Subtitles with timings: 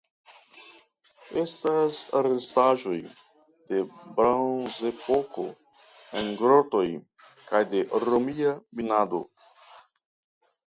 [1.41, 1.97] Estas
[2.27, 2.97] restaĵoj
[3.75, 3.83] de
[4.17, 5.47] Bronzepoko
[6.23, 6.85] en grotoj
[7.53, 9.25] kaj de romia minado.